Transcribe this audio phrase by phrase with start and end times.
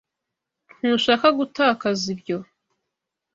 [0.75, 2.37] Ntushaka gutakaza ibyo.